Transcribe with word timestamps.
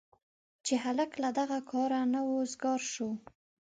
چې 0.65 0.73
هلک 0.83 1.11
له 1.23 1.29
دغه 1.39 1.57
کاره 1.71 2.01
نه 2.13 2.19
وزګار 2.29 2.81
شو. 2.93 3.09